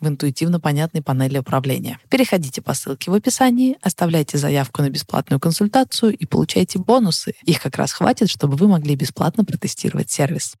[0.00, 1.98] в интуитивно понятной панели управления.
[2.08, 7.34] Переходите по ссылке в описании, оставляйте заявку на бесплатную консультацию и получайте бонусы.
[7.44, 10.54] Их как раз хватит, чтобы вы могли бесплатно протестировать сервис.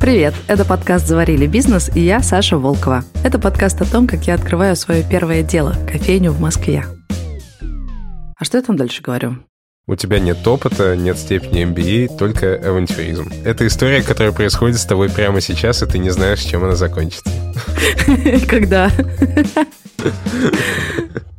[0.00, 0.32] Привет!
[0.46, 3.04] Это подкаст «Заварили бизнес» и я, Саша Волкова.
[3.24, 6.84] Это подкаст о том, как я открываю свое первое дело– кофейню в Москве.
[8.36, 9.38] А что я там дальше говорю?
[9.88, 13.32] У тебя нет опыта, нет степени MBA, только авантюризм.
[13.42, 17.30] Это история, которая происходит с тобой прямо сейчас, и ты не знаешь, чем она закончится.
[18.50, 18.90] Когда?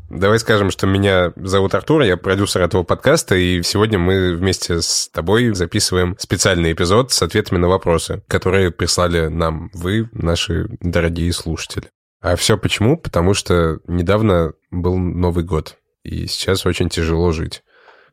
[0.09, 5.09] Давай скажем, что меня зовут Артур, я продюсер этого подкаста, и сегодня мы вместе с
[5.13, 11.89] тобой записываем специальный эпизод с ответами на вопросы, которые прислали нам вы, наши дорогие слушатели.
[12.19, 12.97] А все почему?
[12.97, 17.61] Потому что недавно был Новый год, и сейчас очень тяжело жить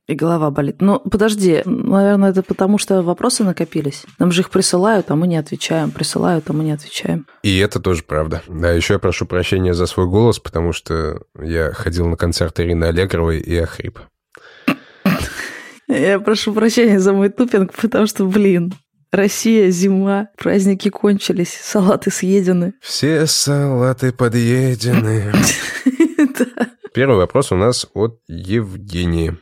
[0.06, 0.80] и голова болит.
[0.80, 4.04] Но подожди, наверное, это потому, что вопросы накопились.
[4.18, 5.90] Нам же их присылают, а мы не отвечаем.
[5.90, 7.26] Присылают, а мы не отвечаем.
[7.42, 8.42] И это тоже правда.
[8.46, 12.84] Да, еще я прошу прощения за свой голос, потому что я ходил на концерт Ирины
[12.84, 13.98] Аллегровой и охрип.
[15.88, 18.74] Я прошу прощения за мой тупинг, потому что, блин,
[19.12, 22.74] Россия, зима, праздники кончились, салаты съедены.
[22.80, 25.32] Все салаты подъедены.
[26.94, 29.36] Первый вопрос у нас от Евгении.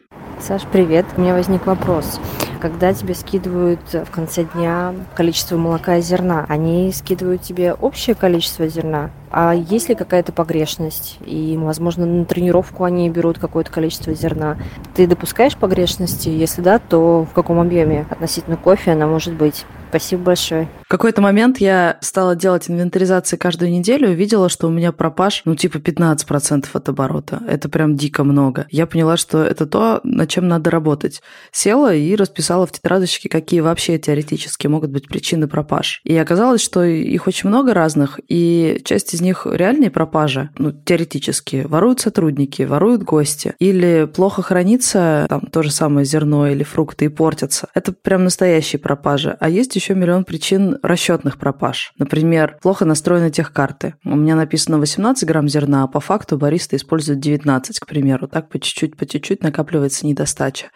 [0.47, 1.06] Саш, привет.
[1.16, 2.21] У меня возник вопрос.
[2.60, 8.69] Когда тебе скидывают в конце дня количество молока и зерна, они скидывают тебе общее количество
[8.69, 9.10] зерна?
[9.31, 11.16] А есть ли какая-то погрешность?
[11.25, 14.59] И, возможно, на тренировку они берут какое-то количество зерна.
[14.94, 16.28] Ты допускаешь погрешности?
[16.28, 19.65] Если да, то в каком объеме относительно кофе она может быть?
[19.88, 20.69] Спасибо большое.
[20.94, 25.56] Какой-то момент я стала делать инвентаризации каждую неделю и увидела, что у меня пропаж, ну,
[25.56, 27.43] типа 15% от оборота.
[27.49, 28.69] Это прям дико много.
[28.71, 31.21] Я поняла, что это то, над чем надо работать.
[31.50, 36.00] Села и расписала в тетрадочке, какие вообще теоретически могут быть причины пропаж.
[36.04, 41.66] И оказалось, что их очень много разных, и часть из них реальные пропажи, ну, теоретически.
[41.69, 43.54] Воруют сотрудники, воруют гости.
[43.59, 47.66] Или плохо хранится там то же самое зерно или фрукты и портятся.
[47.75, 49.37] Это прям настоящие пропажи.
[49.41, 51.93] А есть еще миллион причин расчетных пропаж.
[51.99, 53.95] Например, плохо настроены техкарты.
[54.05, 58.28] У меня написано 18 грамм зерна, а по факту бариста использует 19, к примеру.
[58.28, 60.69] Так по чуть-чуть, по чуть-чуть накапливается недостача.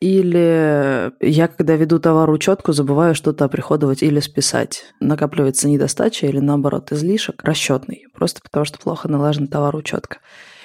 [0.00, 4.92] Или я, когда веду товар учетку, забываю что-то оприходовать или списать.
[5.00, 10.18] Накапливается недостача или, наоборот, излишек расчетный, просто потому что плохо налажен товар учетка.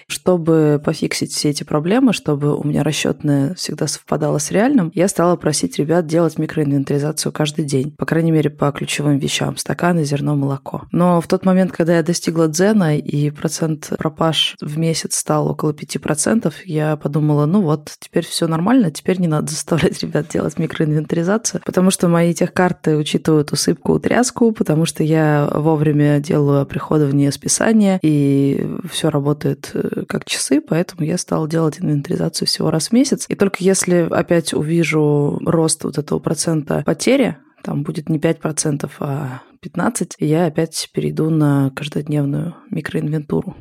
[0.09, 5.35] Чтобы пофиксить все эти проблемы, чтобы у меня расчетное всегда совпадало с реальным, я стала
[5.35, 10.83] просить ребят делать микроинвентаризацию каждый день, по крайней мере, по ключевым вещам– стаканы, зерно, молоко.
[10.91, 15.73] Но в тот момент, когда я достигла дзена и процент пропаж в месяц стал около
[15.73, 21.61] 5%, я подумала, ну вот, теперь все нормально, теперь не надо заставлять ребят делать микроинвентаризацию,
[21.65, 28.67] потому что мои техкарты учитывают усыпку, утряску, потому что я вовремя делаю оприходование списания, и
[28.89, 33.25] все работает э, как часы, поэтому я стала делать инвентаризацию всего раз в месяц.
[33.27, 39.41] И только если опять увижу рост вот этого процента потери, там будет не 5%, а
[39.63, 43.55] 15%, я опять перейду на каждодневную микроинвентуру.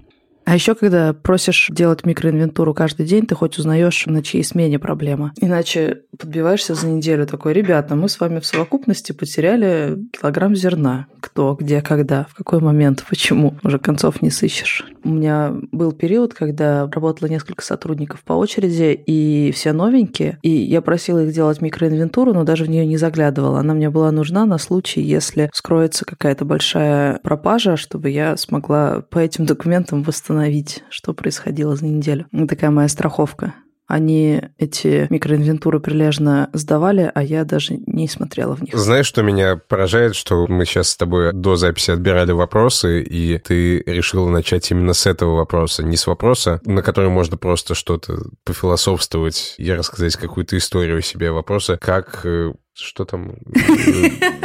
[0.49, 5.35] А еще, когда просишь делать микроинвентуру каждый день, ты хоть узнаешь, на чьей смене проблема.
[5.43, 11.07] Иначе подбиваешься за неделю такой, ребята, мы с вами в совокупности потеряли килограмм зерна.
[11.21, 13.59] Кто, где, когда, в какой момент, почему.
[13.63, 14.87] Уже концов не сыщешь.
[15.05, 20.39] У меня был период, когда работало несколько сотрудников по очереди, и все новенькие.
[20.41, 23.61] И я просила их делать микроинвентуру, но даже в нее не заглядывала.
[23.61, 29.19] Она мне была нужна на случай, если скроется какая-то большая пропажа, чтобы я смогла по
[29.19, 32.27] этим документам восстановить восстановить, что происходило за неделю.
[32.49, 33.55] Такая моя страховка.
[33.87, 38.75] Они эти микроинвентуры прилежно сдавали, а я даже не смотрела в них.
[38.75, 43.83] Знаешь, что меня поражает, что мы сейчас с тобой до записи отбирали вопросы, и ты
[43.87, 49.55] решила начать именно с этого вопроса, не с вопроса, на который можно просто что-то пофилософствовать
[49.57, 53.35] и рассказать какую-то историю о себе, вопроса, как э, Что там?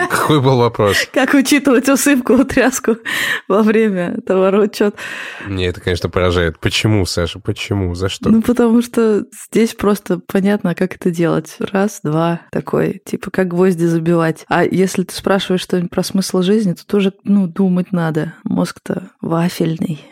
[0.10, 1.08] Какой был вопрос?
[1.14, 2.98] Как учитывать усыпку, утряску
[3.48, 4.98] во время товароучета?
[5.46, 6.60] Мне это, конечно, поражает.
[6.60, 7.94] Почему, Саша, почему?
[7.94, 8.30] За что?
[8.30, 11.58] Ну, потому что здесь просто понятно, как это делать.
[11.60, 14.46] Раз, два, такой, типа, как гвозди забивать.
[14.50, 18.34] А если ты спрашиваешь что-нибудь про смысл жизни, то тоже, ну, думать надо.
[18.44, 20.04] Мозг-то вафельный.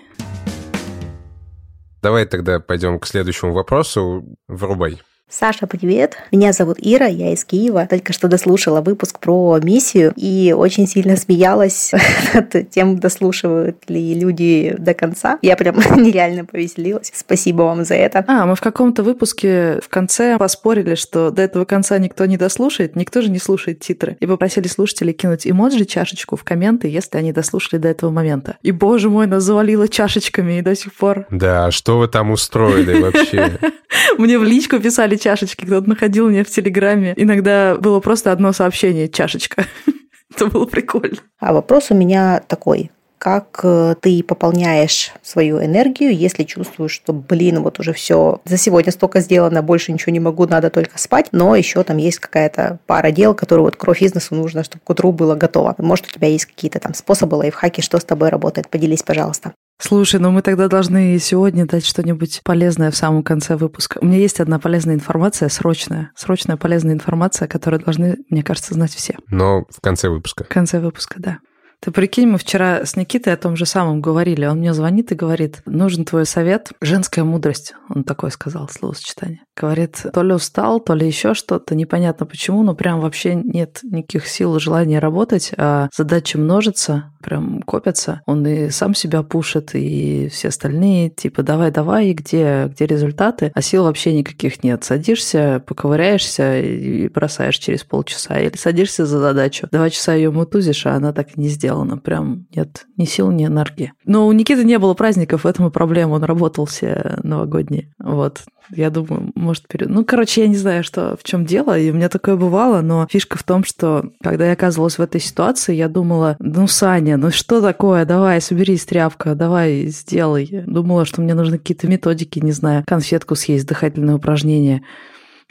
[2.04, 4.38] Давай тогда пойдем к следующему вопросу.
[4.48, 5.02] Врубай.
[5.34, 6.18] Саша, привет.
[6.34, 7.88] Меня зовут Ира, я из Киева.
[7.90, 11.94] Только что дослушала выпуск про миссию и очень сильно смеялась
[12.34, 15.40] над тем, дослушивают ли люди до конца.
[15.42, 17.14] Я прям нереально повеселилась.
[17.16, 18.26] Спасибо вам за это.
[18.28, 22.98] А, мы в каком-то выпуске в конце поспорили, что до этого конца никто не дослушает,
[22.98, 24.18] никто же не слушает титры.
[24.20, 28.58] И попросили слушателей кинуть эмоджи, чашечку в комменты, если они дослушали до этого момента.
[28.64, 31.26] И, боже мой, нас завалило чашечками и до сих пор.
[31.32, 33.58] Да, что вы там устроили вообще?
[34.18, 37.14] Мне в личку писали чашечки, кто-то находил меня в Телеграме.
[37.16, 39.66] Иногда было просто одно сообщение «чашечка».
[40.36, 41.18] Это было прикольно.
[41.40, 42.92] А вопрос у меня такой.
[43.18, 48.92] Как э, ты пополняешь свою энергию, если чувствуешь, что, блин, вот уже все, за сегодня
[48.92, 53.12] столько сделано, больше ничего не могу, надо только спать, но еще там есть какая-то пара
[53.12, 55.76] дел, которые вот кровь из носу нужно, чтобы к утру было готово.
[55.78, 58.70] Может, у тебя есть какие-то там способы, лайфхаки, что с тобой работает?
[58.70, 59.54] Поделись, пожалуйста.
[59.82, 63.98] Слушай, ну мы тогда должны сегодня дать что-нибудь полезное в самом конце выпуска.
[64.00, 66.12] У меня есть одна полезная информация, срочная.
[66.16, 69.18] Срочная полезная информация, которую должны, мне кажется, знать все.
[69.30, 70.44] Но в конце выпуска.
[70.44, 71.40] В конце выпуска, да.
[71.84, 74.46] Ты прикинь, мы вчера с Никитой о том же самом говорили.
[74.46, 76.70] Он мне звонит и говорит, нужен твой совет.
[76.80, 79.42] Женская мудрость, он такой сказал, словосочетание.
[79.60, 84.28] Говорит, то ли устал, то ли еще что-то, непонятно почему, но прям вообще нет никаких
[84.28, 88.22] сил и желания работать, а задачи множатся, прям копятся.
[88.28, 93.52] Он и сам себя пушит, и все остальные, типа, давай-давай, и где, где результаты?
[93.56, 94.84] А сил вообще никаких нет.
[94.84, 98.40] Садишься, поковыряешься и бросаешь через полчаса.
[98.40, 101.98] Или садишься за задачу, два часа ее мутузишь, а она так и не сделана.
[101.98, 103.94] Прям нет ни сил, ни энергии.
[104.06, 106.14] Но у Никиты не было праздников, в этом и проблема.
[106.14, 107.94] Он работал все новогодние.
[108.00, 108.42] Вот.
[108.70, 109.90] Я думаю, может, перед...
[109.90, 113.06] Ну, короче, я не знаю, что в чем дело, и у меня такое бывало, но
[113.10, 117.32] фишка в том, что когда я оказывалась в этой ситуации, я думала, ну, Саня, ну
[117.32, 120.64] что такое, давай, соберись, тряпка, давай, сделай.
[120.66, 124.84] Думала, что мне нужны какие-то методики, не знаю, конфетку съесть, дыхательные упражнения.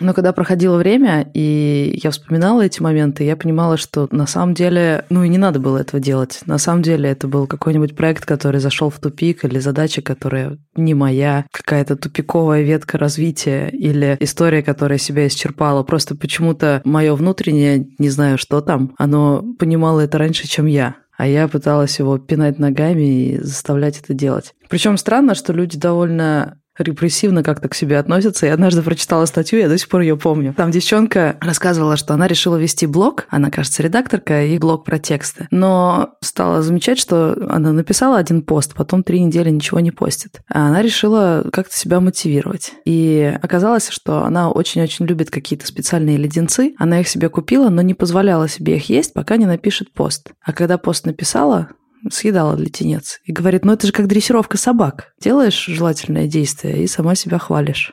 [0.01, 5.05] Но когда проходило время, и я вспоминала эти моменты, я понимала, что на самом деле,
[5.11, 6.41] ну и не надо было этого делать.
[6.47, 10.95] На самом деле это был какой-нибудь проект, который зашел в тупик, или задача, которая не
[10.95, 15.83] моя, какая-то тупиковая ветка развития, или история, которая себя исчерпала.
[15.83, 21.27] Просто почему-то мое внутреннее, не знаю, что там, оно понимало это раньше, чем я а
[21.27, 23.03] я пыталась его пинать ногами
[23.35, 24.55] и заставлять это делать.
[24.71, 28.47] Причем странно, что люди довольно репрессивно как-то к себе относятся.
[28.47, 30.55] Я однажды прочитала статью, я до сих пор ее помню.
[30.55, 35.49] Там девчонка рассказывала, что она решила вести блог, она, кажется, редакторка, и блог про тексты.
[35.51, 40.41] Но стала замечать, что она написала один пост, потом три недели ничего не постит.
[40.49, 42.73] А она решила как-то себя мотивировать.
[42.85, 46.75] И оказалось, что она очень-очень любит какие-то специальные леденцы.
[46.79, 50.31] Она их себе купила, но не позволяла себе их есть, пока не напишет пост.
[50.43, 51.69] А когда пост написала,
[52.11, 53.21] съедала летенец.
[53.25, 55.13] И говорит, ну это же как дрессировка собак.
[55.21, 57.93] Делаешь желательное действие и сама себя хвалишь.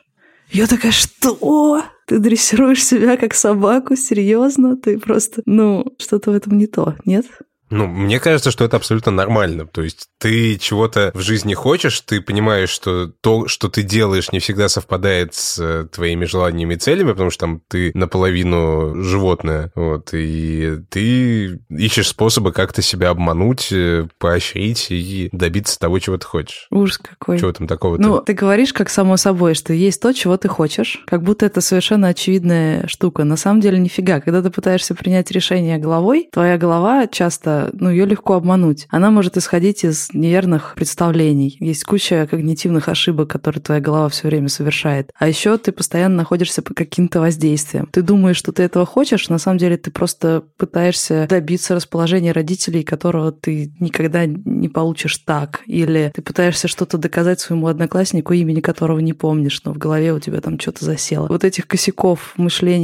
[0.50, 1.82] Я такая, что?
[2.06, 3.96] Ты дрессируешь себя как собаку?
[3.96, 4.76] Серьезно?
[4.76, 5.42] Ты просто...
[5.44, 7.26] Ну, что-то в этом не то, нет?
[7.70, 9.66] Ну, мне кажется, что это абсолютно нормально.
[9.66, 14.38] То есть ты чего-то в жизни хочешь, ты понимаешь, что то, что ты делаешь, не
[14.38, 20.10] всегда совпадает с э, твоими желаниями и целями, потому что там ты наполовину животное, вот,
[20.12, 26.66] и ты ищешь способы как-то себя обмануть, э, поощрить и добиться того, чего ты хочешь.
[26.70, 27.38] Ужас какой.
[27.38, 28.02] Чего там такого-то?
[28.02, 31.60] Ну, ты говоришь как само собой, что есть то, чего ты хочешь, как будто это
[31.60, 33.24] совершенно очевидная штука.
[33.24, 34.20] На самом деле нифига.
[34.20, 38.86] Когда ты пытаешься принять решение головой, твоя голова часто ну, ее легко обмануть.
[38.90, 41.56] Она может исходить из неверных представлений.
[41.60, 45.10] Есть куча когнитивных ошибок, которые твоя голова все время совершает.
[45.18, 47.88] А еще ты постоянно находишься под каким-то воздействием.
[47.92, 52.82] Ты думаешь, что ты этого хочешь, на самом деле ты просто пытаешься добиться расположения родителей,
[52.82, 55.60] которого ты никогда не получишь так.
[55.66, 60.20] Или ты пытаешься что-то доказать своему однокласснику, имени которого не помнишь, но в голове у
[60.20, 61.26] тебя там что-то засело.
[61.28, 62.38] Вот этих косяков в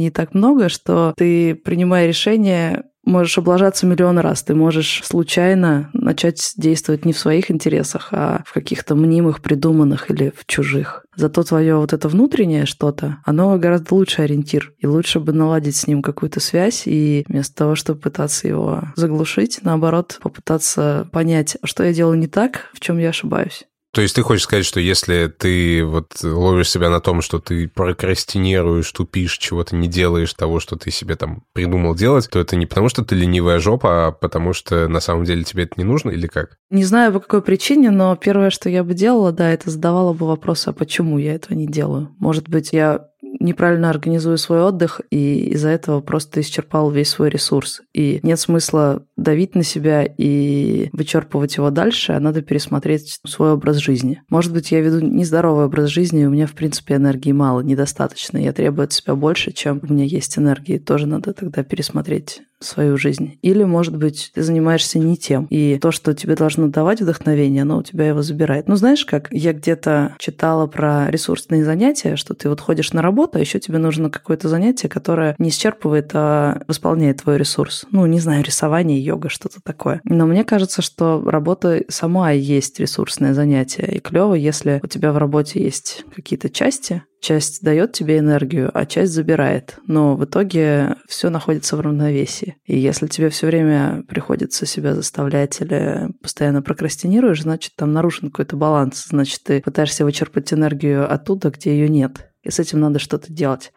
[0.09, 4.43] так много, что ты, принимая решение, можешь облажаться миллион раз.
[4.43, 10.33] Ты можешь случайно начать действовать не в своих интересах, а в каких-то мнимых, придуманных или
[10.35, 11.05] в чужих.
[11.15, 14.73] Зато твое вот это внутреннее что-то, оно гораздо лучше ориентир.
[14.79, 19.59] И лучше бы наладить с ним какую-то связь, и вместо того, чтобы пытаться его заглушить,
[19.61, 23.65] наоборот, попытаться понять, что я делаю не так, в чем я ошибаюсь.
[23.95, 27.69] То есть ты хочешь сказать, что если ты вот ловишь себя на том, что ты
[27.69, 32.65] прокрастинируешь, тупишь, чего-то не делаешь того, что ты себе там придумал делать, то это не
[32.65, 36.09] потому, что ты ленивая жопа, а потому что на самом деле тебе это не нужно
[36.09, 36.57] или как?
[36.69, 40.27] Не знаю по какой причине, но первое, что я бы делала, да, это задавала бы
[40.27, 42.13] вопрос, а почему я этого не делаю.
[42.19, 43.07] Может быть, я
[43.39, 47.81] неправильно организую свой отдых, и из-за этого просто исчерпал весь свой ресурс.
[47.93, 53.77] И нет смысла давить на себя и вычерпывать его дальше, а надо пересмотреть свой образ
[53.77, 54.21] жизни.
[54.29, 58.37] Может быть, я веду нездоровый образ жизни, и у меня, в принципе, энергии мало, недостаточно.
[58.37, 60.77] Я требую от себя больше, чем у меня есть энергии.
[60.77, 63.37] Тоже надо тогда пересмотреть свою жизнь.
[63.41, 65.45] Или, может быть, ты занимаешься не тем.
[65.49, 68.67] И то, что тебе должно давать вдохновение, оно у тебя его забирает.
[68.67, 69.27] Ну, знаешь как?
[69.31, 73.77] Я где-то читала про ресурсные занятия, что ты вот ходишь на работу, а еще тебе
[73.77, 77.85] нужно какое-то занятие, которое не исчерпывает, а восполняет твой ресурс.
[77.91, 80.01] Ну, не знаю, рисование, йога, что-то такое.
[80.05, 83.95] Но мне кажется, что работа сама есть ресурсное занятие.
[83.95, 88.85] И клево, если у тебя в работе есть какие-то части, Часть дает тебе энергию, а
[88.85, 89.79] часть забирает.
[89.87, 92.57] Но в итоге все находится в равновесии.
[92.65, 98.57] И если тебе все время приходится себя заставлять или постоянно прокрастинируешь, значит, там нарушен какой-то
[98.57, 99.07] баланс.
[99.09, 102.29] Значит, ты пытаешься вычерпать энергию оттуда, где ее нет.
[102.43, 103.73] И с этим надо что-то делать.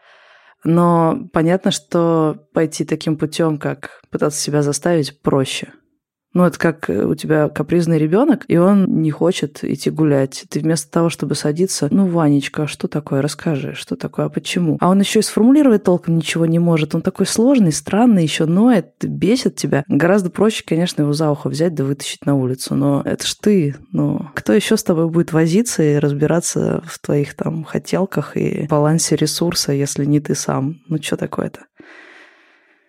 [0.63, 5.73] Но понятно, что пойти таким путем, как пытаться себя заставить, проще.
[6.35, 10.45] Ну, это как э, у тебя капризный ребенок, и он не хочет идти гулять.
[10.51, 14.77] Ты вместо того, чтобы садиться, ну, Ванечка, что такое, расскажи, что такое, а почему?
[14.81, 16.95] А он еще и сформулировать толком ничего не может.
[16.95, 19.85] Он такой сложный, странный, еще ноет, бесит тебя.
[19.89, 22.75] Гораздо проще, конечно, его за ухо взять да вытащить на улицу.
[22.75, 23.77] Но это ж ты.
[23.93, 29.17] Ну, кто еще с тобой будет возиться и разбираться в твоих там хотелках и балансе
[29.17, 30.77] ресурса, если не ты сам?
[30.89, 31.68] Ну, что такое-то?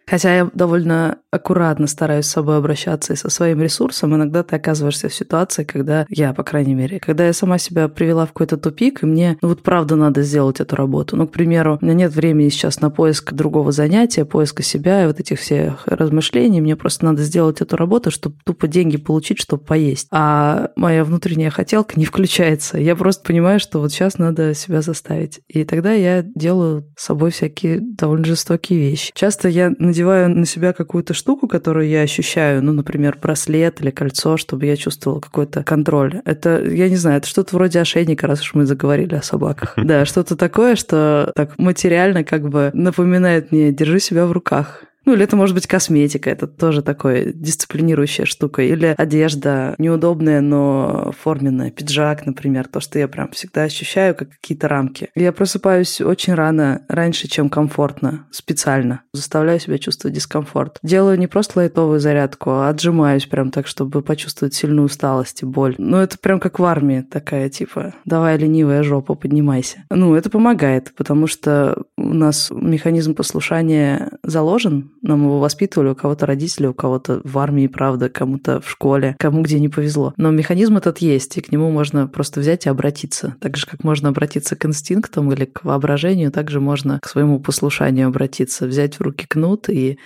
[0.09, 5.09] Хотя я довольно аккуратно стараюсь с собой обращаться и со своим ресурсом, иногда ты оказываешься
[5.09, 9.03] в ситуации, когда я, по крайней мере, когда я сама себя привела в какой-то тупик,
[9.03, 11.15] и мне, ну вот правда надо сделать эту работу.
[11.15, 15.07] Ну, к примеру, у меня нет времени сейчас на поиск другого занятия, поиска себя и
[15.07, 16.61] вот этих всех размышлений.
[16.61, 20.07] Мне просто надо сделать эту работу, чтобы тупо деньги получить, чтобы поесть.
[20.11, 22.79] А моя внутренняя хотелка не включается.
[22.79, 25.41] Я просто понимаю, что вот сейчас надо себя заставить.
[25.47, 29.11] И тогда я делаю с собой всякие довольно жестокие вещи.
[29.13, 33.91] Часто я надеюсь надеваю на себя какую-то штуку, которую я ощущаю, ну, например, браслет или
[33.91, 36.21] кольцо, чтобы я чувствовала какой-то контроль.
[36.23, 39.73] Это, я не знаю, это что-то вроде ошейника, раз уж мы заговорили о собаках.
[39.89, 44.83] Да, что-то такое, что так материально как бы напоминает мне «держи себя в руках».
[45.09, 48.61] Ну, или это может быть косметика, это тоже такое дисциплинирующая штука.
[48.61, 51.71] Или одежда неудобная, но форменная.
[51.71, 55.09] Пиджак, например, то, что я прям всегда ощущаю, как какие-то рамки.
[55.15, 59.01] Я просыпаюсь очень рано, раньше, чем комфортно, специально.
[59.11, 60.77] Заставляю себя чувствовать дискомфорт.
[60.83, 65.73] Делаю не просто лайтовую зарядку, а отжимаюсь прям так, чтобы почувствовать сильную усталость и боль.
[65.79, 69.85] Ну, это прям как в армии такая, типа, давай, ленивая жопа, поднимайся.
[69.89, 76.25] Ну, это помогает, потому что у нас механизм послушания заложен, нам его воспитывали, у кого-то
[76.25, 80.13] родители, у кого-то в армии, правда, кому-то в школе, кому где не повезло.
[80.17, 83.35] Но механизм этот есть, и к нему можно просто взять и обратиться.
[83.39, 88.07] Так же, как можно обратиться к инстинктам или к воображению, также можно к своему послушанию
[88.07, 89.99] обратиться, взять в руки кнут и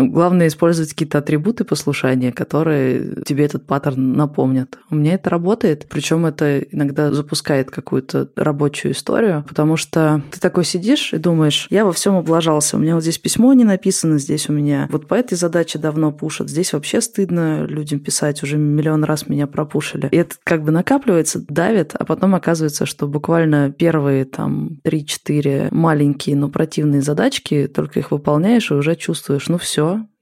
[0.00, 4.78] ну, главное использовать какие-то атрибуты послушания, которые тебе этот паттерн напомнят.
[4.90, 10.64] У меня это работает, причем это иногда запускает какую-то рабочую историю, потому что ты такой
[10.64, 14.48] сидишь и думаешь, я во всем облажался, у меня вот здесь письмо не написано, здесь
[14.48, 19.04] у меня вот по этой задаче давно пушат, здесь вообще стыдно людям писать, уже миллион
[19.04, 20.08] раз меня пропушили.
[20.12, 26.36] И это как бы накапливается, давит, а потом оказывается, что буквально первые там 3-4 маленькие,
[26.36, 29.58] но противные задачки, только их выполняешь и уже чувствуешь, ну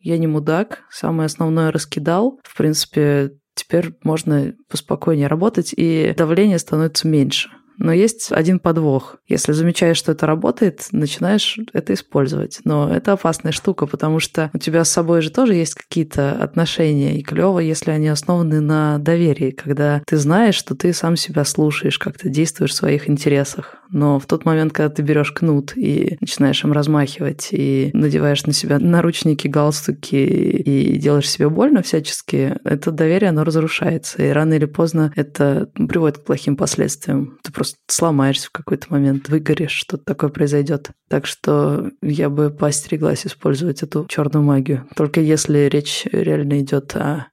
[0.00, 2.40] я не мудак, самое основное раскидал.
[2.44, 7.50] В принципе, теперь можно поспокойнее работать, и давление становится меньше.
[7.78, 9.16] Но есть один подвох.
[9.28, 12.58] Если замечаешь, что это работает, начинаешь это использовать.
[12.64, 17.18] Но это опасная штука, потому что у тебя с собой же тоже есть какие-то отношения.
[17.18, 21.98] И клево, если они основаны на доверии, когда ты знаешь, что ты сам себя слушаешь,
[21.98, 23.76] как ты действуешь в своих интересах.
[23.90, 28.52] Но в тот момент, когда ты берешь кнут и начинаешь им размахивать, и надеваешь на
[28.52, 34.22] себя наручники, галстуки, и делаешь себе больно всячески, это доверие, оно разрушается.
[34.22, 37.38] И рано или поздно это приводит к плохим последствиям.
[37.42, 40.90] Ты просто сломаешься в какой-то момент, выгоришь, что-то такое произойдет.
[41.08, 44.86] Так что я бы поостереглась использовать эту черную магию.
[44.96, 47.28] Только если речь реально идет о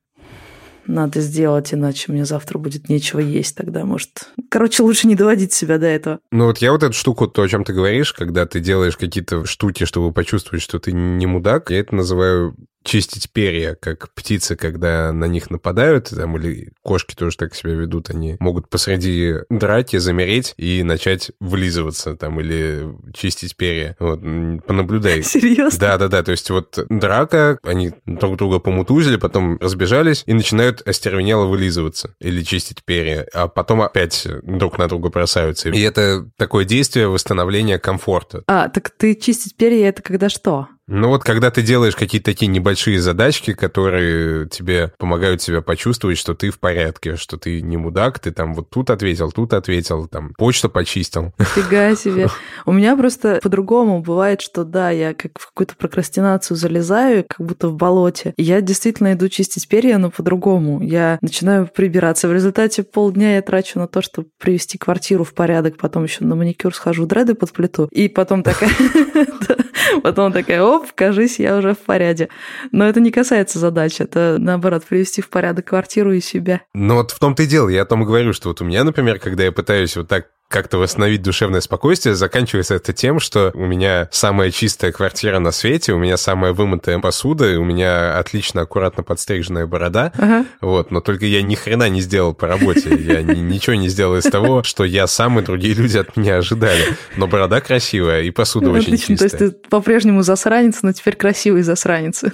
[0.88, 4.30] надо сделать, иначе мне завтра будет нечего есть тогда, может.
[4.50, 6.20] Короче, лучше не доводить себя до этого.
[6.32, 9.46] Ну вот я вот эту штуку, то, о чем ты говоришь, когда ты делаешь какие-то
[9.46, 15.12] штуки, чтобы почувствовать, что ты не мудак, я это называю чистить перья, как птицы, когда
[15.12, 20.54] на них нападают, там, или кошки тоже так себя ведут, они могут посреди драки замереть
[20.58, 23.96] и начать вылизываться там, или чистить перья.
[24.00, 24.22] Вот,
[24.66, 25.24] понаблюдай.
[25.24, 25.80] Серьезно?
[25.80, 32.16] Да-да-да, то есть вот драка, они друг друга помутузили, потом разбежались и начинают остервенело вылизываться
[32.20, 35.70] или чистить перья, а потом опять друг на друга бросаются.
[35.70, 38.44] И это такое действие восстановления комфорта.
[38.48, 40.68] А, так ты чистить перья это когда что?
[40.88, 46.36] Ну вот, когда ты делаешь какие-то такие небольшие задачки, которые тебе помогают себя почувствовать, что
[46.36, 50.34] ты в порядке, что ты не мудак, ты там вот тут ответил, тут ответил, там
[50.38, 51.34] почту почистил.
[51.40, 52.28] Фига себе.
[52.66, 57.70] У меня просто по-другому бывает, что да, я как в какую-то прокрастинацию залезаю, как будто
[57.70, 58.34] в болоте.
[58.38, 60.84] я действительно иду чистить перья, но по-другому.
[60.84, 62.28] Я начинаю прибираться.
[62.28, 66.36] В результате полдня я трачу на то, чтобы привести квартиру в порядок, потом еще на
[66.36, 67.88] маникюр схожу, дреды под плиту.
[67.92, 68.70] И потом такая...
[70.06, 72.30] Потом такая, оп, кажись, я уже в порядке.
[72.72, 76.62] Но это не касается задачи, это, наоборот, привести в порядок квартиру и себя.
[76.76, 79.18] Ну вот в том-то и дело, я о том говорю, что вот у меня, например,
[79.18, 84.08] когда я пытаюсь вот так как-то восстановить душевное спокойствие, заканчивается это тем, что у меня
[84.12, 89.66] самая чистая квартира на свете, у меня самая вымытая посуда, у меня отлично, аккуратно подстриженная
[89.66, 90.46] борода, ага.
[90.62, 94.24] вот, но только я ни хрена не сделал по работе, я ничего не сделал из
[94.24, 96.96] того, что я сам и другие люди от меня ожидали.
[97.16, 99.18] Но борода красивая и посуда очень чистая.
[99.18, 102.24] То есть ты по-прежнему засранец, но теперь красивый засранец.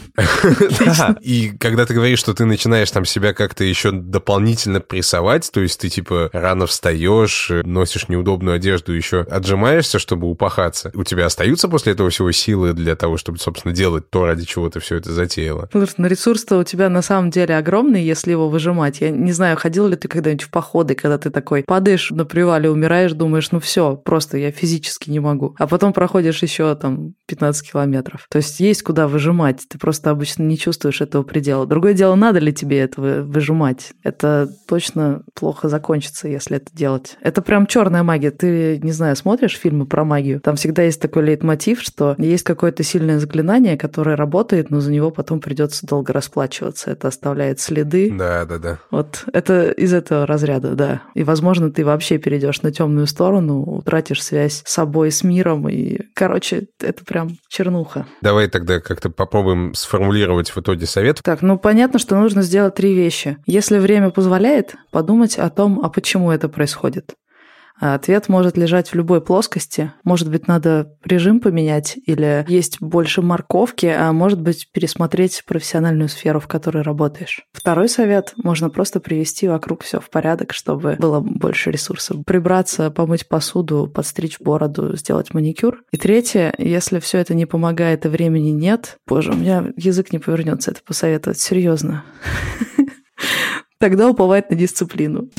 [0.97, 5.61] Да, и когда ты говоришь, что ты начинаешь там себя как-то еще дополнительно прессовать, то
[5.61, 11.25] есть ты типа рано встаешь, носишь носишь неудобную одежду, еще отжимаешься, чтобы упахаться, у тебя
[11.25, 14.97] остаются после этого всего силы для того, чтобы, собственно, делать то, ради чего ты все
[14.97, 15.63] это затеяла?
[15.63, 19.01] Потому что ресурс-то у тебя на самом деле огромный, если его выжимать.
[19.01, 22.69] Я не знаю, ходил ли ты когда-нибудь в походы, когда ты такой падаешь на привале,
[22.69, 25.55] умираешь, думаешь, ну все, просто я физически не могу.
[25.57, 28.25] А потом проходишь еще там 15 километров.
[28.29, 31.65] То есть есть куда выжимать, ты просто обычно не чувствуешь этого предела.
[31.65, 33.93] Другое дело, надо ли тебе этого выжимать.
[34.03, 37.17] Это точно плохо закончится, если это делать.
[37.21, 38.31] Это прям черный черная магия.
[38.31, 40.39] Ты, не знаю, смотришь фильмы про магию?
[40.39, 45.11] Там всегда есть такой лейтмотив, что есть какое-то сильное заклинание, которое работает, но за него
[45.11, 46.91] потом придется долго расплачиваться.
[46.91, 48.09] Это оставляет следы.
[48.17, 48.79] Да, да, да.
[48.91, 51.01] Вот это из этого разряда, да.
[51.15, 55.67] И, возможно, ты вообще перейдешь на темную сторону, утратишь связь с собой, с миром.
[55.67, 58.05] И, короче, это прям чернуха.
[58.21, 61.19] Давай тогда как-то попробуем сформулировать в итоге совет.
[61.21, 63.37] Так, ну понятно, что нужно сделать три вещи.
[63.45, 67.15] Если время позволяет, подумать о том, а почему это происходит.
[67.81, 69.91] А ответ может лежать в любой плоскости.
[70.03, 76.39] Может быть, надо режим поменять или есть больше морковки, а может быть, пересмотреть профессиональную сферу,
[76.39, 77.41] в которой работаешь.
[77.51, 82.17] Второй совет– можно просто привести вокруг все в порядок, чтобы было больше ресурсов.
[82.23, 85.81] Прибраться, помыть посуду, подстричь бороду, сделать маникюр.
[85.91, 90.19] И третье, если все это не помогает и времени нет, боже, у меня язык не
[90.19, 92.03] повернется это посоветовать, серьезно.
[93.79, 95.29] Тогда уповать на дисциплину.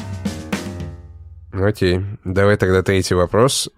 [1.53, 3.69] Окей, давай тогда третий вопрос.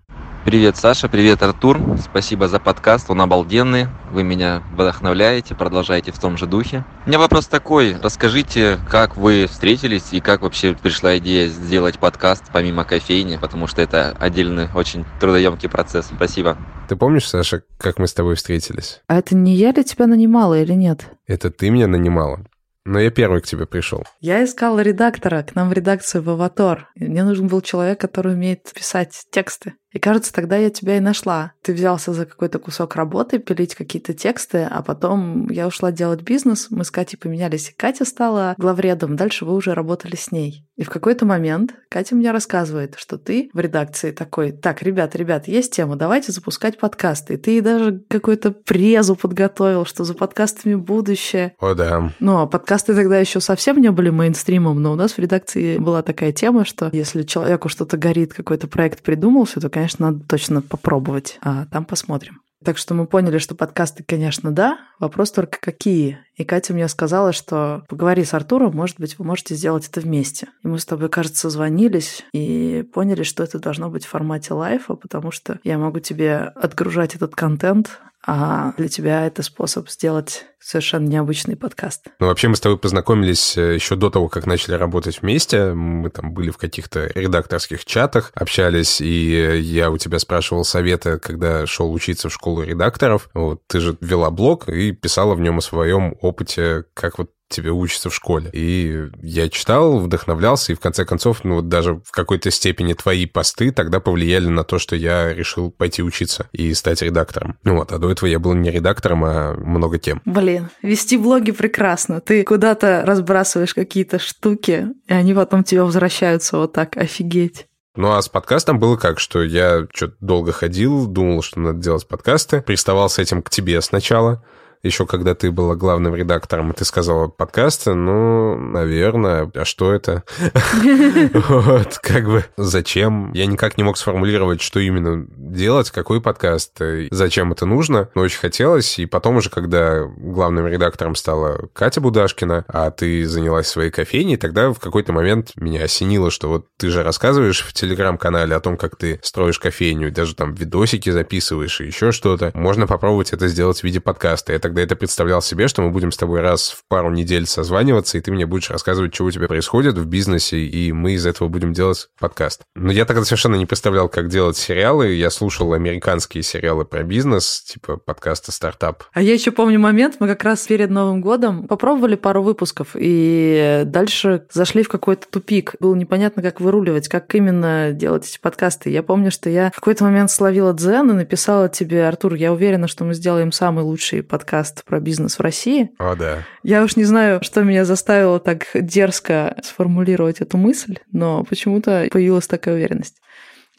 [0.45, 1.81] Привет, Саша, привет, Артур.
[1.99, 3.87] Спасибо за подкаст, он обалденный.
[4.13, 6.85] Вы меня вдохновляете, продолжайте в том же духе.
[7.05, 7.97] У меня вопрос такой.
[8.01, 13.83] Расскажите, как вы встретились и как вообще пришла идея сделать подкаст помимо кофейни, потому что
[13.83, 16.11] это отдельный, очень трудоемкий процесс.
[16.15, 16.59] Спасибо.
[16.89, 19.01] Ты помнишь, Саша, как мы с тобой встретились?
[19.09, 21.07] А это не я ли тебя нанимала или нет?
[21.27, 22.45] Это ты меня нанимала.
[22.87, 24.05] Но я первый к тебе пришел.
[24.21, 26.91] Я искала редактора к нам в редакцию в Аватор.
[26.97, 29.75] Мне нужен был человек, который умеет писать тексты.
[29.95, 31.53] И кажется, тогда я тебя и нашла.
[31.63, 36.67] Ты взялся за какой-то кусок работы, пилить какие-то тексты, а потом я ушла делать бизнес,
[36.71, 40.67] мы с Катей поменялись, и Катя стала главредом, дальше вы уже работали с ней.
[40.77, 45.47] И в какой-то момент Катя мне рассказывает, что ты в редакции такой, так, ребят, ребят,
[45.47, 47.35] есть тема, давайте запускать подкасты.
[47.35, 51.55] И ты даже какую-то презу подготовил, что за подкастами будущее.
[51.61, 52.13] О, да.
[52.19, 56.03] Ну, а подкасты тогда еще совсем не были мейнстримом, но у нас в редакции была
[56.03, 60.63] такая тема, что если человеку что-то горит, какой-то проект придумался, то, конечно, конечно, надо точно
[60.63, 62.41] попробовать, а там посмотрим.
[62.65, 64.79] Так что мы поняли, что подкасты, конечно, да.
[64.99, 66.19] Вопрос только какие.
[66.37, 70.49] И Катя мне сказала, что поговори с Артуром, может быть, вы можете сделать это вместе.
[70.63, 74.95] И мы с тобой, кажется, звонились и поняли, что это должно быть в формате лайфа,
[74.95, 81.07] потому что я могу тебе отгружать этот контент, а для тебя это способ сделать совершенно
[81.07, 82.07] необычный подкаст.
[82.19, 85.75] Ну, вообще мы с тобой познакомились э, еще до того, как начали работать вместе.
[85.75, 91.67] Мы там были в каких-то редакторских чатах, общались, и я у тебя спрашивал советы, когда
[91.67, 93.29] шел учиться в школу редакторов.
[93.35, 97.71] Вот, ты же вела блог и писала в нем о своем опыте, как вот тебе
[97.71, 98.51] учатся в школе.
[98.53, 103.27] И я читал, вдохновлялся, и в конце концов, ну вот даже в какой-то степени твои
[103.27, 107.59] посты тогда повлияли на то, что я решил пойти учиться и стать редактором.
[107.65, 110.21] Ну вот, а до этого я был не редактором, а много тем.
[110.25, 112.21] Блин, вести блоги прекрасно.
[112.21, 117.67] Ты куда-то разбрасываешь какие-то штуки, и они потом тебе возвращаются вот так, офигеть.
[117.97, 122.09] Ну а с подкастом было как, что я что-то долго ходил, думал, что надо делать
[122.09, 124.45] подкасты, приставал с этим к тебе сначала,
[124.85, 130.25] еще когда ты была главным редактором, и ты сказала подкасты, ну, наверное, а что это?
[131.55, 133.33] Вот, как бы, зачем?
[133.33, 138.39] Я никак не мог сформулировать, что именно делать, какой подкаст, зачем это нужно, но очень
[138.39, 144.37] хотелось, и потом уже, когда главным редактором стала Катя Будашкина, а ты занялась своей кофейней,
[144.37, 148.77] тогда в какой-то момент меня осенило, что вот ты же рассказываешь в телеграм-канале о том,
[148.77, 152.51] как ты строишь кофейню, даже там видосики записываешь и еще что-то.
[152.55, 154.53] Можно попробовать это сделать в виде подкаста.
[154.53, 158.19] Я тогда это представлял себе, что мы будем с тобой раз в пару недель созваниваться,
[158.19, 161.47] и ты мне будешь рассказывать, что у тебя происходит в бизнесе, и мы из этого
[161.47, 162.63] будем делать подкаст.
[162.75, 165.13] Но я тогда совершенно не представлял, как делать сериалы.
[165.13, 169.05] Я слушал американские сериалы про бизнес, типа подкаста «Стартап».
[169.13, 173.83] А я еще помню момент, мы как раз перед Новым годом попробовали пару выпусков, и
[173.87, 175.77] дальше зашли в какой-то тупик.
[175.79, 178.91] Было непонятно, как выруливать, как именно делать эти подкасты.
[178.91, 182.89] Я помню, что я в какой-то момент словила дзен и написала тебе, Артур, я уверена,
[182.89, 185.91] что мы сделаем самый лучший подкаст подкаст про бизнес в России.
[185.99, 186.39] О, да.
[186.63, 192.47] Я уж не знаю, что меня заставило так дерзко сформулировать эту мысль, но почему-то появилась
[192.47, 193.21] такая уверенность.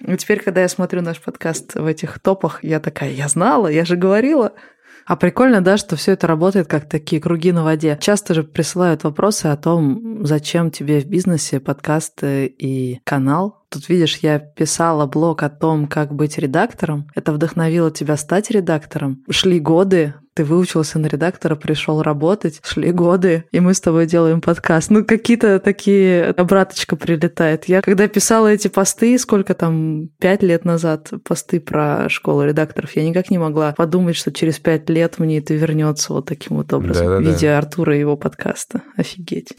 [0.05, 3.83] И теперь, когда я смотрю наш подкаст в этих топах, я такая, я знала, я
[3.83, 4.53] же говорила.
[5.07, 7.97] А прикольно, да, что все это работает как такие круги на воде.
[8.01, 13.65] Часто же присылают вопросы о том, зачем тебе в бизнесе подкасты и канал.
[13.69, 17.07] Тут, видишь, я писала блог о том, как быть редактором.
[17.15, 19.23] Это вдохновило тебя стать редактором.
[19.29, 24.41] Шли годы, ты выучился на редактора, пришел работать, шли годы, и мы с тобой делаем
[24.41, 24.91] подкаст.
[24.91, 27.65] Ну, какие-то такие обраточка прилетает.
[27.65, 33.07] Я когда писала эти посты, сколько там, пять лет назад, посты про школу редакторов, я
[33.07, 37.05] никак не могла подумать, что через пять лет мне это вернется вот таким вот образом
[37.05, 37.29] Да-да-да.
[37.29, 38.81] в виде Артура и его подкаста.
[38.97, 39.53] Офигеть.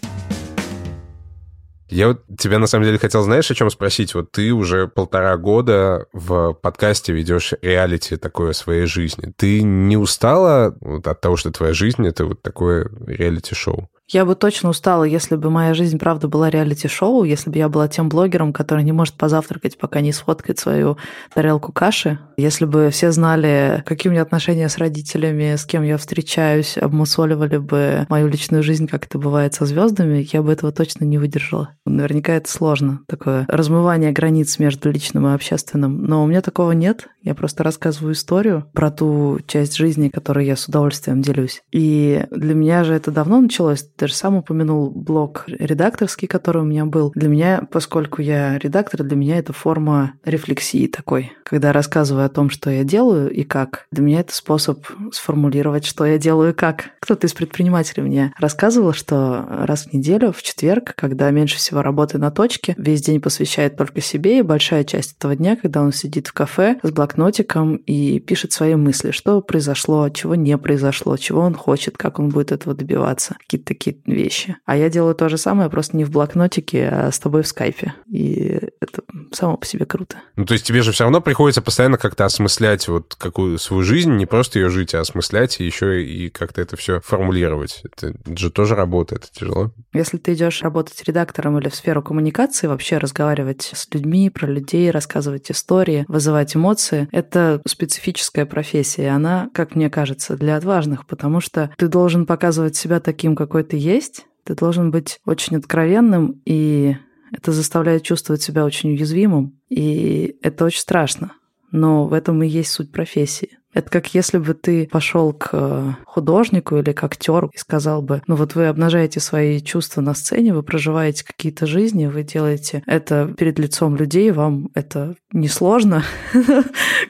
[1.88, 4.14] Я вот тебя на самом деле хотел, знаешь, о чем спросить?
[4.14, 9.32] Вот ты уже полтора года в подкасте ведешь реалити такое своей жизни.
[9.36, 13.88] Ты не устала вот от того, что твоя жизнь это вот такое реалити-шоу?
[14.08, 17.88] Я бы точно устала, если бы моя жизнь, правда, была реалити-шоу, если бы я была
[17.88, 20.96] тем блогером, который не может позавтракать, пока не сфоткает свою
[21.34, 22.20] тарелку каши.
[22.36, 27.56] Если бы все знали, какие у меня отношения с родителями, с кем я встречаюсь, обмусоливали
[27.56, 31.70] бы мою личную жизнь, как это бывает со звездами, я бы этого точно не выдержала.
[31.84, 36.04] Наверняка это сложно, такое размывание границ между личным и общественным.
[36.04, 37.08] Но у меня такого нет.
[37.22, 41.60] Я просто рассказываю историю про ту часть жизни, которой я с удовольствием делюсь.
[41.72, 46.64] И для меня же это давно началось ты же сам упомянул блог редакторский, который у
[46.64, 47.12] меня был.
[47.14, 51.32] Для меня, поскольку я редактор, для меня это форма рефлексии такой.
[51.44, 56.04] Когда рассказываю о том, что я делаю и как, для меня это способ сформулировать, что
[56.04, 56.90] я делаю и как.
[57.00, 62.18] Кто-то из предпринимателей мне рассказывал, что раз в неделю, в четверг, когда меньше всего работы
[62.18, 66.26] на точке, весь день посвящает только себе, и большая часть этого дня, когда он сидит
[66.26, 71.54] в кафе с блокнотиком и пишет свои мысли, что произошло, чего не произошло, чего он
[71.54, 73.36] хочет, как он будет этого добиваться.
[73.38, 74.56] Какие-то такие такие вещи.
[74.64, 77.94] А я делаю то же самое, просто не в блокнотике, а с тобой в скайпе.
[78.10, 80.16] И это само по себе круто.
[80.36, 84.12] Ну, то есть тебе же все равно приходится постоянно как-то осмыслять вот какую свою жизнь,
[84.12, 87.82] не просто ее жить, а осмыслять и еще и как-то это все формулировать.
[87.84, 89.72] Это же тоже работа, это тяжело.
[89.92, 94.90] Если ты идешь работать редактором или в сферу коммуникации, вообще разговаривать с людьми, про людей,
[94.90, 99.10] рассказывать истории, вызывать эмоции, это специфическая профессия.
[99.10, 103.75] Она, как мне кажется, для отважных, потому что ты должен показывать себя таким, какой ты
[103.76, 106.96] есть, ты должен быть очень откровенным, и
[107.32, 111.32] это заставляет чувствовать себя очень уязвимым, и это очень страшно.
[111.72, 113.58] Но в этом и есть суть профессии.
[113.76, 118.22] Это как если бы ты пошел к э, художнику или к актеру и сказал бы,
[118.26, 123.34] ну вот вы обнажаете свои чувства на сцене, вы проживаете какие-то жизни, вы делаете это
[123.36, 126.04] перед лицом людей, вам это несложно.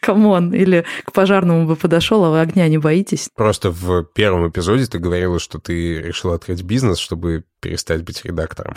[0.02, 0.52] Come on.
[0.52, 3.28] Или к пожарному бы подошел, а вы огня не боитесь.
[3.36, 8.74] Просто в первом эпизоде ты говорила, что ты решила открыть бизнес, чтобы перестать быть редактором.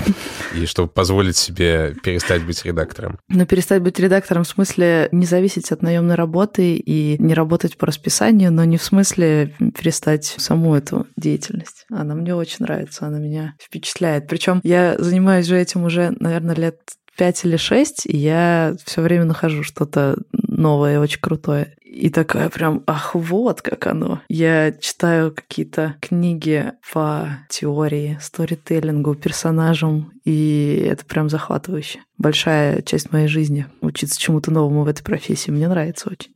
[0.55, 3.19] И чтобы позволить себе перестать быть редактором.
[3.27, 7.85] Но перестать быть редактором в смысле не зависеть от наемной работы и не работать по
[7.85, 11.85] расписанию, но не в смысле перестать саму эту деятельность.
[11.91, 14.27] Она мне очень нравится, она меня впечатляет.
[14.27, 16.79] Причем я занимаюсь же этим уже, наверное, лет
[17.19, 21.75] пять или шесть, и я все время нахожу что-то новое, очень крутое.
[21.83, 24.21] И такая прям, ах, вот как оно.
[24.29, 31.99] Я читаю какие-то книги по теории, сторителлингу, персонажам, и это прям захватывающе.
[32.17, 35.51] Большая часть моей жизни учиться чему-то новому в этой профессии.
[35.51, 36.31] Мне нравится очень.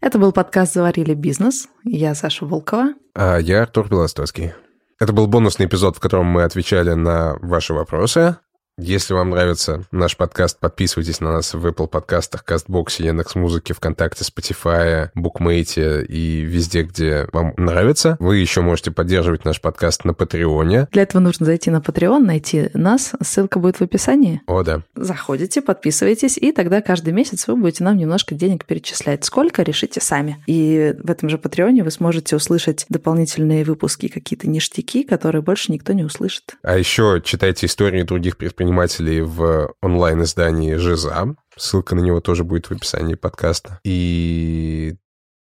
[0.00, 1.68] Это был подкаст «Заварили бизнес».
[1.84, 2.94] Я Саша Волкова.
[3.14, 4.54] А я Артур Белостоцкий.
[4.98, 8.38] Это был бонусный эпизод, в котором мы отвечали на ваши вопросы.
[8.76, 15.10] Если вам нравится наш подкаст, подписывайтесь на нас в Apple подкастах, Кастбоксе, Яндекс.Музыке, ВКонтакте, Spotify,
[15.14, 18.16] Букмейте и везде, где вам нравится.
[18.18, 20.88] Вы еще можете поддерживать наш подкаст на Патреоне.
[20.90, 23.12] Для этого нужно зайти на Patreon, найти нас.
[23.22, 24.42] Ссылка будет в описании.
[24.48, 24.82] О, да.
[24.96, 29.24] Заходите, подписывайтесь, и тогда каждый месяц вы будете нам немножко денег перечислять.
[29.24, 30.42] Сколько, решите сами.
[30.48, 35.92] И в этом же Патреоне вы сможете услышать дополнительные выпуски, какие-то ништяки, которые больше никто
[35.92, 36.56] не услышит.
[36.64, 41.36] А еще читайте истории других предпринимателей предпринимателей в онлайн-издании «Жиза».
[41.56, 43.78] Ссылка на него тоже будет в описании подкаста.
[43.84, 44.96] И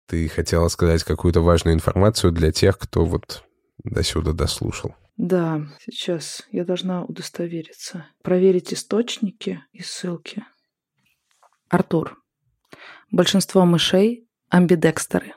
[0.08, 3.44] ты хотела сказать какую-то важную информацию для тех, кто вот
[3.84, 4.94] до сюда дослушал.
[5.16, 8.06] Да, сейчас я должна удостовериться.
[8.22, 10.44] Проверить источники и ссылки.
[11.68, 12.16] Артур.
[13.10, 15.34] Большинство мышей амбидекстеры.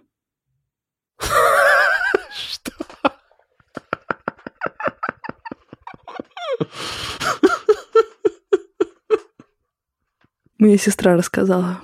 [10.57, 11.79] Мне сестра рассказала.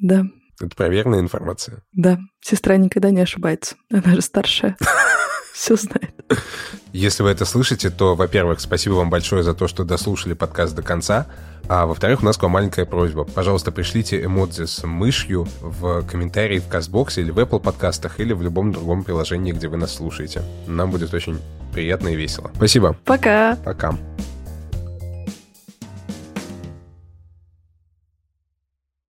[0.00, 0.24] Да.
[0.60, 1.82] Это проверенная информация.
[1.92, 2.18] Да.
[2.40, 3.76] Сестра никогда не ошибается.
[3.90, 4.76] Она же старшая.
[5.52, 6.14] Все знает.
[6.92, 10.82] Если вы это слышите, то, во-первых, спасибо вам большое за то, что дослушали подкаст до
[10.82, 11.26] конца.
[11.68, 13.24] А во-вторых, у нас к вам маленькая просьба.
[13.24, 18.42] Пожалуйста, пришлите эмодзи с мышью в комментарии в Кастбоксе или в Apple подкастах или в
[18.42, 20.42] любом другом приложении, где вы нас слушаете.
[20.66, 21.38] Нам будет очень
[21.72, 22.50] приятно и весело.
[22.54, 22.96] Спасибо.
[23.04, 23.56] Пока.
[23.64, 23.96] Пока.